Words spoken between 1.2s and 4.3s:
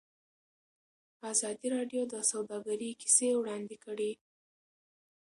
ازادي راډیو د سوداګري کیسې وړاندې کړي.